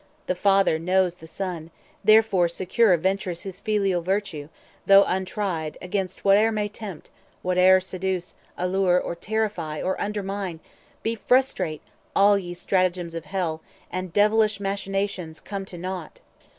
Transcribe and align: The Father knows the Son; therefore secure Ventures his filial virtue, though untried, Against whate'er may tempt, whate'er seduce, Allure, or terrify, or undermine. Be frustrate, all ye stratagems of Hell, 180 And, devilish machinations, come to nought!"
The 0.25 0.33
Father 0.33 0.79
knows 0.79 1.17
the 1.17 1.27
Son; 1.27 1.69
therefore 2.03 2.47
secure 2.47 2.97
Ventures 2.97 3.43
his 3.43 3.59
filial 3.59 4.01
virtue, 4.01 4.49
though 4.87 5.03
untried, 5.03 5.77
Against 5.79 6.21
whate'er 6.21 6.51
may 6.51 6.67
tempt, 6.69 7.11
whate'er 7.43 7.79
seduce, 7.79 8.33
Allure, 8.57 8.99
or 8.99 9.13
terrify, 9.13 9.79
or 9.79 10.01
undermine. 10.01 10.59
Be 11.03 11.13
frustrate, 11.13 11.83
all 12.15 12.35
ye 12.35 12.55
stratagems 12.55 13.13
of 13.13 13.25
Hell, 13.25 13.57
180 13.91 13.97
And, 13.99 14.11
devilish 14.11 14.59
machinations, 14.59 15.39
come 15.39 15.65
to 15.65 15.77
nought!" 15.77 16.19